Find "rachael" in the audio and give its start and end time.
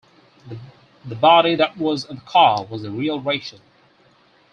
3.21-3.59